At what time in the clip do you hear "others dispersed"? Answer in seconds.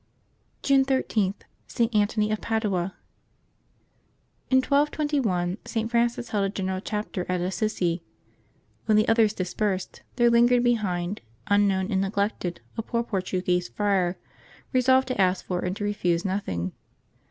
9.07-10.01